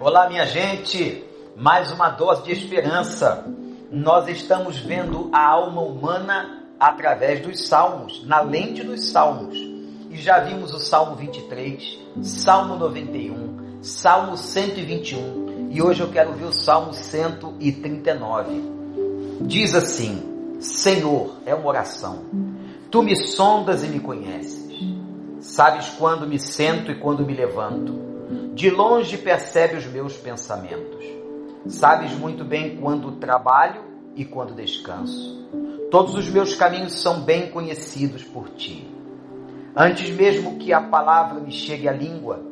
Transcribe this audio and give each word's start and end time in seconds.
Olá, 0.00 0.28
minha 0.28 0.46
gente, 0.46 1.24
mais 1.56 1.90
uma 1.90 2.08
dose 2.08 2.44
de 2.44 2.52
esperança. 2.52 3.44
Nós 3.90 4.28
estamos 4.28 4.78
vendo 4.78 5.28
a 5.32 5.44
alma 5.44 5.82
humana 5.82 6.62
através 6.78 7.40
dos 7.40 7.66
salmos, 7.66 8.24
na 8.24 8.40
lente 8.40 8.84
dos 8.84 9.10
salmos. 9.10 9.58
E 10.08 10.16
já 10.16 10.38
vimos 10.38 10.72
o 10.72 10.78
Salmo 10.78 11.16
23, 11.16 11.98
Salmo 12.22 12.76
91, 12.76 13.82
Salmo 13.82 14.36
121 14.36 15.68
e 15.72 15.82
hoje 15.82 16.00
eu 16.00 16.08
quero 16.08 16.32
ver 16.32 16.44
o 16.44 16.52
Salmo 16.52 16.94
139. 16.94 18.62
Diz 19.40 19.74
assim: 19.74 20.56
Senhor, 20.60 21.38
é 21.44 21.52
uma 21.56 21.66
oração. 21.66 22.22
Tu 22.88 23.02
me 23.02 23.16
sondas 23.16 23.82
e 23.82 23.88
me 23.88 23.98
conheces. 23.98 24.68
Sabes 25.40 25.88
quando 25.98 26.24
me 26.24 26.38
sento 26.38 26.92
e 26.92 26.94
quando 26.94 27.26
me 27.26 27.34
levanto 27.34 28.07
de 28.58 28.70
longe 28.70 29.16
percebe 29.16 29.76
os 29.76 29.86
meus 29.86 30.16
pensamentos. 30.16 31.04
Sabes 31.68 32.10
muito 32.10 32.44
bem 32.44 32.76
quando 32.76 33.12
trabalho 33.12 33.80
e 34.16 34.24
quando 34.24 34.52
descanso. 34.52 35.46
Todos 35.92 36.16
os 36.16 36.28
meus 36.28 36.56
caminhos 36.56 37.00
são 37.00 37.20
bem 37.20 37.52
conhecidos 37.52 38.24
por 38.24 38.48
ti. 38.48 38.92
Antes 39.76 40.10
mesmo 40.10 40.58
que 40.58 40.72
a 40.72 40.80
palavra 40.80 41.38
me 41.38 41.52
chegue 41.52 41.88
à 41.88 41.92
língua, 41.92 42.42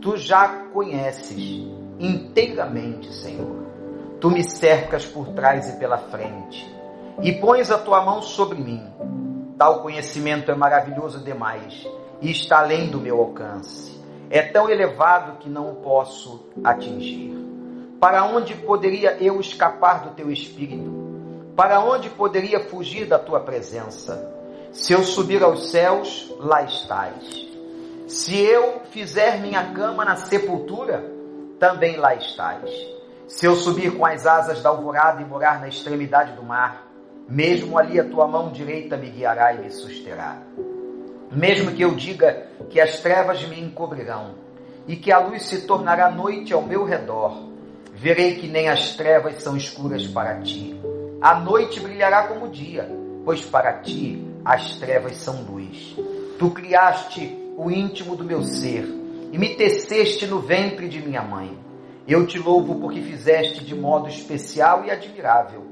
tu 0.00 0.16
já 0.16 0.48
conheces 0.72 1.68
inteiramente, 1.98 3.12
Senhor. 3.12 3.66
Tu 4.18 4.30
me 4.30 4.42
cercas 4.42 5.04
por 5.04 5.28
trás 5.28 5.68
e 5.68 5.78
pela 5.78 5.98
frente 5.98 6.74
e 7.22 7.32
pões 7.32 7.70
a 7.70 7.76
tua 7.76 8.02
mão 8.02 8.22
sobre 8.22 8.58
mim. 8.58 8.82
Tal 9.58 9.82
conhecimento 9.82 10.50
é 10.50 10.54
maravilhoso 10.54 11.22
demais 11.22 11.86
e 12.22 12.30
está 12.30 12.60
além 12.60 12.88
do 12.88 12.98
meu 12.98 13.18
alcance 13.18 13.99
é 14.30 14.42
tão 14.42 14.70
elevado 14.70 15.38
que 15.38 15.48
não 15.48 15.72
o 15.72 15.76
posso 15.76 16.48
atingir. 16.62 17.36
Para 18.00 18.24
onde 18.24 18.54
poderia 18.54 19.16
eu 19.20 19.40
escapar 19.40 20.04
do 20.04 20.10
teu 20.10 20.30
espírito? 20.30 20.88
Para 21.56 21.80
onde 21.80 22.08
poderia 22.08 22.60
fugir 22.60 23.06
da 23.06 23.18
tua 23.18 23.40
presença? 23.40 24.32
Se 24.72 24.92
eu 24.92 25.02
subir 25.02 25.42
aos 25.42 25.70
céus, 25.70 26.32
lá 26.38 26.62
estás. 26.62 27.48
Se 28.06 28.38
eu 28.38 28.80
fizer 28.90 29.40
minha 29.40 29.72
cama 29.72 30.04
na 30.04 30.14
sepultura, 30.14 31.04
também 31.58 31.96
lá 31.96 32.14
estás. 32.14 32.70
Se 33.26 33.46
eu 33.46 33.56
subir 33.56 33.96
com 33.96 34.06
as 34.06 34.26
asas 34.26 34.62
da 34.62 34.70
alvorada 34.70 35.20
e 35.20 35.24
morar 35.24 35.60
na 35.60 35.68
extremidade 35.68 36.32
do 36.32 36.42
mar, 36.42 36.88
mesmo 37.28 37.76
ali 37.76 37.98
a 37.98 38.08
tua 38.08 38.26
mão 38.26 38.50
direita 38.50 38.96
me 38.96 39.10
guiará 39.10 39.52
e 39.54 39.58
me 39.58 39.70
susterá. 39.70 40.38
Mesmo 41.30 41.70
que 41.70 41.82
eu 41.82 41.94
diga 41.94 42.48
que 42.68 42.80
as 42.80 42.98
trevas 42.98 43.46
me 43.46 43.60
encobrirão 43.60 44.34
e 44.88 44.96
que 44.96 45.12
a 45.12 45.20
luz 45.20 45.44
se 45.44 45.60
tornará 45.60 46.10
noite 46.10 46.52
ao 46.52 46.62
meu 46.62 46.84
redor, 46.84 47.48
verei 47.94 48.34
que 48.34 48.48
nem 48.48 48.68
as 48.68 48.96
trevas 48.96 49.40
são 49.40 49.56
escuras 49.56 50.08
para 50.08 50.40
ti. 50.40 50.80
A 51.20 51.38
noite 51.38 51.78
brilhará 51.78 52.26
como 52.26 52.46
o 52.46 52.50
dia, 52.50 52.90
pois 53.24 53.44
para 53.44 53.74
ti 53.74 54.26
as 54.44 54.74
trevas 54.78 55.18
são 55.18 55.44
luz. 55.44 55.96
Tu 56.36 56.50
criaste 56.50 57.38
o 57.56 57.70
íntimo 57.70 58.16
do 58.16 58.24
meu 58.24 58.42
ser 58.42 58.84
e 59.30 59.38
me 59.38 59.54
teceste 59.54 60.26
no 60.26 60.40
ventre 60.40 60.88
de 60.88 61.00
minha 61.00 61.22
mãe. 61.22 61.56
Eu 62.08 62.26
te 62.26 62.40
louvo 62.40 62.80
porque 62.80 63.00
fizeste 63.02 63.64
de 63.64 63.76
modo 63.76 64.08
especial 64.08 64.84
e 64.84 64.90
admirável. 64.90 65.64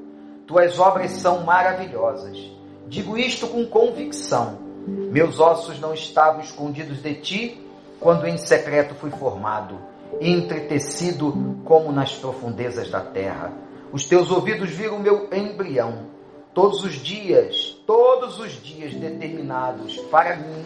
Tuas 0.47 0.79
obras 0.79 1.11
são 1.13 1.45
maravilhosas. 1.45 2.39
Digo 2.87 3.19
isto 3.19 3.49
com 3.49 3.67
convicção 3.67 4.68
meus 5.11 5.41
ossos 5.41 5.81
não 5.81 5.95
estavam 5.95 6.41
escondidos 6.41 7.03
de 7.03 7.15
ti 7.15 7.67
quando 7.99 8.27
em 8.27 8.37
secreto 8.37 8.95
fui 8.95 9.11
formado, 9.11 9.79
entretecido 10.21 11.57
como 11.65 11.91
nas 11.91 12.15
profundezas 12.15 12.91
da 12.91 13.01
terra. 13.01 13.53
Os 13.93 14.05
teus 14.05 14.31
ouvidos 14.31 14.71
viram 14.71 14.99
meu 14.99 15.29
embrião. 15.33 16.07
Todos 16.55 16.85
os 16.85 16.95
dias, 16.95 17.81
todos 17.87 18.39
os 18.39 18.53
dias 18.63 18.95
determinados 18.95 19.97
para 20.11 20.37
mim, 20.37 20.65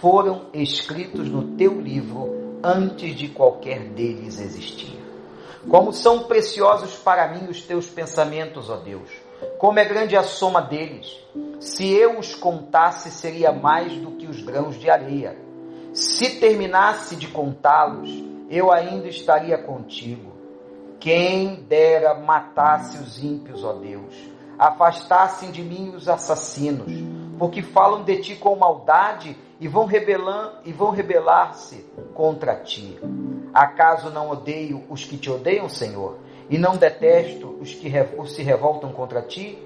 foram 0.00 0.46
escritos 0.52 1.28
no 1.28 1.56
teu 1.56 1.80
livro 1.80 2.58
antes 2.62 3.14
de 3.14 3.28
qualquer 3.28 3.80
deles 3.88 4.40
existir. 4.40 5.00
Como 5.68 5.92
são 5.92 6.24
preciosos 6.24 6.94
para 6.96 7.28
mim 7.28 7.48
os 7.48 7.62
teus 7.62 7.86
pensamentos, 7.86 8.68
ó 8.68 8.76
Deus 8.76 9.21
como 9.58 9.78
é 9.78 9.84
grande 9.84 10.16
a 10.16 10.22
soma 10.22 10.60
deles. 10.60 11.18
Se 11.60 11.88
eu 11.88 12.18
os 12.18 12.34
contasse, 12.34 13.10
seria 13.10 13.52
mais 13.52 13.92
do 13.94 14.12
que 14.12 14.26
os 14.26 14.42
grãos 14.42 14.78
de 14.78 14.90
areia. 14.90 15.36
Se 15.92 16.40
terminasse 16.40 17.16
de 17.16 17.28
contá-los, 17.28 18.10
eu 18.50 18.72
ainda 18.72 19.08
estaria 19.08 19.56
contigo. 19.58 20.32
Quem 20.98 21.56
dera 21.68 22.14
matasse 22.14 22.98
os 22.98 23.22
ímpios, 23.22 23.64
ó 23.64 23.72
Deus, 23.72 24.14
afastassem 24.58 25.50
de 25.50 25.62
mim 25.62 25.92
os 25.94 26.08
assassinos, 26.08 26.92
porque 27.38 27.62
falam 27.62 28.04
de 28.04 28.18
ti 28.20 28.36
com 28.36 28.54
maldade 28.54 29.36
e 29.58 29.66
vão 29.66 29.84
rebelar 29.84 30.60
e 30.64 30.72
vão 30.72 30.90
rebelar-se 30.90 31.84
contra 32.14 32.56
ti. 32.56 32.98
Acaso 33.52 34.10
não 34.10 34.30
odeio 34.30 34.84
os 34.88 35.04
que 35.04 35.16
te 35.16 35.30
odeiam, 35.30 35.68
Senhor? 35.68 36.18
E 36.48 36.58
não 36.58 36.76
detesto 36.76 37.56
os 37.60 37.72
que 37.74 37.90
se 38.26 38.42
revoltam 38.42 38.92
contra 38.92 39.22
ti. 39.22 39.58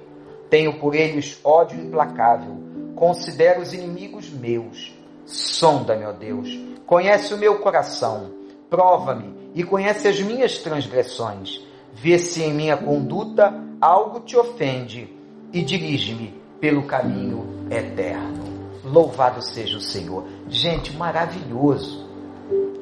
Tenho 0.49 0.79
por 0.79 0.95
eles 0.95 1.41
ódio 1.43 1.81
implacável. 1.81 2.57
Considero 2.95 3.61
os 3.61 3.73
inimigos 3.73 4.31
meus. 4.31 4.95
Sonda-me, 5.25 6.05
ó 6.05 6.13
Deus. 6.13 6.49
Conhece 6.87 7.35
o 7.35 7.39
meu 7.39 7.59
coração. 7.59 8.31
Prova-me 8.71 9.35
e 9.55 9.65
conhece 9.65 10.07
as 10.07 10.21
minhas 10.21 10.59
transgressões. 10.59 11.61
Vê 11.93 12.19
se 12.19 12.43
em 12.43 12.53
minha 12.53 12.77
conduta 12.77 13.55
algo 13.81 14.21
te 14.21 14.37
ofende 14.37 15.13
e 15.53 15.63
dirige-me 15.63 16.41
pelo 16.61 16.85
caminho 16.85 17.67
eterno. 17.71 18.45
Louvado 18.85 19.43
seja 19.43 19.79
o 19.79 19.81
Senhor. 19.81 20.25
Gente, 20.49 20.97
maravilhoso. 20.97 22.07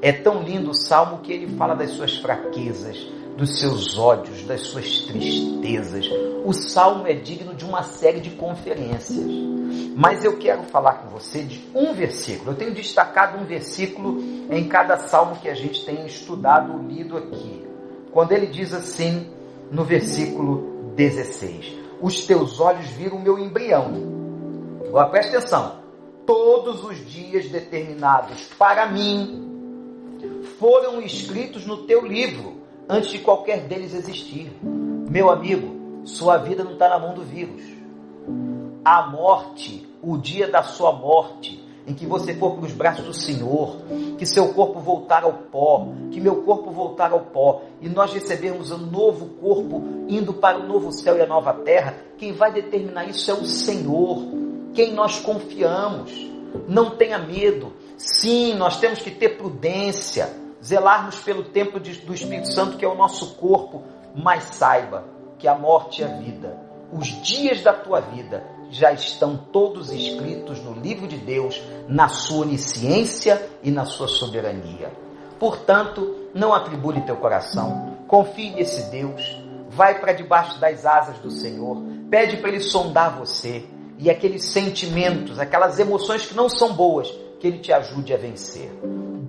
É 0.02 0.12
tão 0.12 0.42
lindo 0.42 0.70
o 0.70 0.74
salmo 0.74 1.18
que 1.18 1.32
ele 1.32 1.56
fala 1.56 1.74
das 1.74 1.92
suas 1.92 2.16
fraquezas, 2.18 3.08
dos 3.36 3.58
seus 3.58 3.98
ódios, 3.98 4.42
das 4.44 4.62
suas 4.62 5.00
tristezas. 5.02 6.06
O 6.44 6.52
salmo 6.52 7.06
é 7.06 7.14
digno 7.14 7.54
de 7.54 7.64
uma 7.64 7.82
série 7.82 8.20
de 8.20 8.30
conferências. 8.30 9.24
Mas 9.96 10.24
eu 10.24 10.38
quero 10.38 10.62
falar 10.64 10.94
com 10.94 11.08
você 11.08 11.42
de 11.42 11.68
um 11.74 11.94
versículo. 11.94 12.52
Eu 12.52 12.56
tenho 12.56 12.74
destacado 12.74 13.38
um 13.38 13.44
versículo 13.44 14.20
em 14.50 14.68
cada 14.68 14.96
salmo 14.96 15.36
que 15.36 15.48
a 15.48 15.54
gente 15.54 15.84
tem 15.84 16.06
estudado, 16.06 16.78
lido 16.86 17.16
aqui. 17.16 17.64
Quando 18.12 18.32
ele 18.32 18.46
diz 18.46 18.72
assim, 18.72 19.28
no 19.70 19.84
versículo 19.84 20.92
16: 20.94 21.74
Os 22.00 22.26
teus 22.26 22.60
olhos 22.60 22.86
viram 22.90 23.16
o 23.16 23.22
meu 23.22 23.38
embrião. 23.38 23.92
Agora 24.86 25.08
preste 25.08 25.36
atenção. 25.36 25.82
Todos 26.26 26.82
os 26.84 26.96
dias 27.06 27.48
determinados 27.48 28.44
para 28.58 28.86
mim 28.86 29.42
foram 30.58 31.02
escritos 31.02 31.66
no 31.66 31.78
teu 31.78 32.06
livro 32.06 32.63
antes 32.88 33.10
de 33.10 33.18
qualquer 33.18 33.66
deles 33.66 33.94
existir. 33.94 34.52
Meu 34.62 35.30
amigo, 35.30 36.04
sua 36.04 36.36
vida 36.36 36.64
não 36.64 36.72
está 36.72 36.88
na 36.88 36.98
mão 36.98 37.14
do 37.14 37.22
vírus. 37.22 37.62
A 38.84 39.06
morte, 39.06 39.88
o 40.02 40.16
dia 40.16 40.48
da 40.48 40.62
sua 40.62 40.92
morte, 40.92 41.64
em 41.86 41.94
que 41.94 42.06
você 42.06 42.34
for 42.34 42.56
para 42.56 42.66
os 42.66 42.72
braços 42.72 43.04
do 43.04 43.14
Senhor, 43.14 43.76
que 44.18 44.24
seu 44.24 44.52
corpo 44.54 44.80
voltar 44.80 45.22
ao 45.22 45.32
pó, 45.32 45.88
que 46.10 46.20
meu 46.20 46.42
corpo 46.42 46.70
voltar 46.70 47.12
ao 47.12 47.20
pó, 47.20 47.62
e 47.80 47.88
nós 47.88 48.12
recebermos 48.12 48.70
um 48.70 48.78
novo 48.78 49.26
corpo 49.40 49.82
indo 50.08 50.32
para 50.32 50.58
o 50.58 50.66
novo 50.66 50.92
céu 50.92 51.16
e 51.16 51.22
a 51.22 51.26
nova 51.26 51.52
terra, 51.52 51.94
quem 52.16 52.32
vai 52.32 52.52
determinar 52.52 53.04
isso 53.06 53.30
é 53.30 53.34
o 53.34 53.44
Senhor, 53.44 54.22
quem 54.72 54.92
nós 54.92 55.20
confiamos. 55.20 56.32
Não 56.68 56.90
tenha 56.90 57.18
medo. 57.18 57.72
Sim, 57.96 58.54
nós 58.54 58.78
temos 58.78 59.00
que 59.00 59.10
ter 59.10 59.30
prudência 59.30 60.43
zelarmos 60.64 61.16
pelo 61.18 61.44
templo 61.44 61.78
do 61.78 62.14
Espírito 62.14 62.52
Santo, 62.52 62.78
que 62.78 62.84
é 62.84 62.88
o 62.88 62.94
nosso 62.94 63.34
corpo, 63.34 63.82
mas 64.14 64.44
saiba 64.44 65.04
que 65.38 65.46
a 65.46 65.54
morte 65.54 66.00
e 66.00 66.04
a 66.04 66.08
vida, 66.08 66.56
os 66.90 67.08
dias 67.22 67.62
da 67.62 67.72
tua 67.72 68.00
vida, 68.00 68.42
já 68.70 68.92
estão 68.92 69.36
todos 69.36 69.92
escritos 69.92 70.60
no 70.60 70.72
livro 70.72 71.06
de 71.06 71.18
Deus, 71.18 71.62
na 71.86 72.08
sua 72.08 72.46
onisciência 72.46 73.40
e 73.62 73.70
na 73.70 73.84
sua 73.84 74.08
soberania. 74.08 74.90
Portanto, 75.38 76.30
não 76.32 76.54
atribule 76.54 77.02
teu 77.02 77.16
coração, 77.16 77.98
confie 78.08 78.50
nesse 78.50 78.90
Deus, 78.90 79.38
vai 79.68 80.00
para 80.00 80.12
debaixo 80.12 80.58
das 80.58 80.86
asas 80.86 81.18
do 81.18 81.30
Senhor, 81.30 81.82
pede 82.10 82.38
para 82.38 82.48
Ele 82.48 82.60
sondar 82.60 83.18
você 83.18 83.64
e 83.98 84.08
aqueles 84.08 84.46
sentimentos, 84.46 85.38
aquelas 85.38 85.78
emoções 85.78 86.24
que 86.24 86.34
não 86.34 86.48
são 86.48 86.72
boas, 86.72 87.08
que 87.38 87.46
Ele 87.46 87.58
te 87.58 87.72
ajude 87.72 88.14
a 88.14 88.16
vencer. 88.16 88.72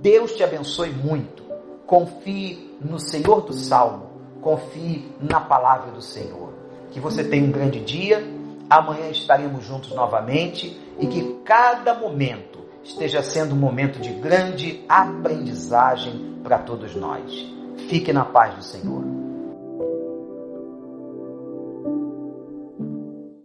Deus 0.06 0.36
te 0.36 0.44
abençoe 0.44 0.92
muito. 0.92 1.42
Confie 1.88 2.78
no 2.80 3.00
Senhor 3.00 3.42
do 3.42 3.54
Salmo. 3.54 4.06
Confie 4.40 5.12
na 5.20 5.40
palavra 5.40 5.92
do 5.92 6.00
Senhor. 6.00 6.54
Que 6.92 7.00
você 7.00 7.24
tenha 7.24 7.44
um 7.44 7.52
grande 7.52 7.80
dia. 7.80 8.24
Amanhã 8.70 9.10
estaremos 9.10 9.66
juntos 9.66 9.96
novamente 9.96 10.80
e 11.00 11.08
que 11.08 11.40
cada 11.44 11.96
momento 11.96 12.60
esteja 12.84 13.24
sendo 13.24 13.56
um 13.56 13.58
momento 13.58 14.00
de 14.00 14.12
grande 14.12 14.86
aprendizagem 14.88 16.36
para 16.44 16.60
todos 16.60 16.96
nós. 16.96 17.44
Fique 17.90 18.14
na 18.14 18.26
paz 18.26 18.54
do 18.54 18.64
Senhor. 18.64 19.04